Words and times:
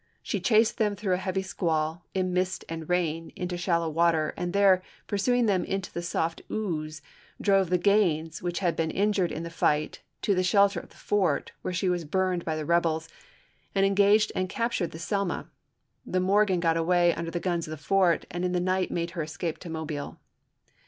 She 0.23 0.39
chased 0.39 0.79
them 0.79 0.95
through 0.95 1.13
a 1.13 1.17
heavy 1.17 1.43
squall, 1.43 2.07
in 2.15 2.33
mist 2.33 2.65
and 2.67 2.89
rain, 2.89 3.31
into 3.35 3.55
shallow 3.55 3.87
water, 3.87 4.33
and 4.35 4.51
there, 4.51 4.81
pursuing 5.05 5.45
them 5.45 5.63
into 5.63 5.93
the 5.93 6.01
soft 6.01 6.41
ooze, 6.49 7.03
drove 7.39 7.69
the 7.69 7.77
Gaines, 7.77 8.41
which 8.41 8.57
had 8.61 8.75
been 8.75 8.89
injured 8.89 9.31
in 9.31 9.43
the 9.43 9.51
fight, 9.51 10.01
to 10.23 10.33
the 10.33 10.41
shelter 10.41 10.79
of 10.79 10.89
the 10.89 10.95
fort, 10.97 11.51
where 11.61 11.71
she 11.71 11.87
was 11.87 12.03
burned 12.03 12.43
by 12.43 12.55
the 12.55 12.65
rebels, 12.65 13.09
and 13.75 13.85
engaged 13.85 14.31
and 14.33 14.49
cap 14.49 14.71
tured 14.71 14.89
the 14.89 14.97
Selma; 14.97 15.51
the 16.03 16.19
Morgan 16.19 16.59
got 16.59 16.77
away 16.77 17.13
under 17.13 17.29
the 17.29 17.39
guns 17.39 17.67
of 17.67 17.71
the 17.77 17.77
fort, 17.77 18.25
and 18.31 18.43
in 18.43 18.53
the 18.53 18.59
night 18.59 18.89
made 18.89 19.11
her 19.11 19.21
escape 19.21 19.59
to 19.59 19.69
Mobile. 19.69 20.17